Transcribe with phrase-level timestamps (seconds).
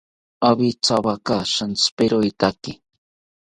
[0.49, 2.71] Awithawaka shintziperotaki